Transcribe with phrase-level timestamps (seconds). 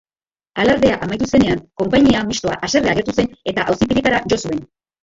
[0.63, 4.69] Alardea amaitu zenean, konpainia mistoa haserre agertu zen eta auzitegietara jo zuen.